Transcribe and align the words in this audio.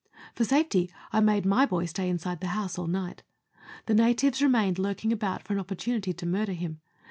For 0.33 0.43
safety, 0.45 0.89
I 1.13 1.19
made 1.19 1.45
my 1.45 1.67
boy 1.67 1.85
stay 1.85 2.09
inside 2.09 2.41
the 2.41 2.47
house 2.57 2.79
all 2.79 2.87
night. 2.87 3.21
The 3.85 3.93
natives 3.93 4.41
remained 4.41 4.79
lurking 4.79 5.13
about 5.13 5.43
for 5.43 5.53
an 5.53 5.59
opportunity 5.59 6.11
to 6.11 6.25
murder 6.25 6.53
him. 6.53 6.81